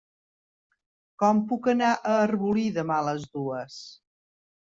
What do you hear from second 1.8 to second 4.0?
a Arbolí demà a les dues?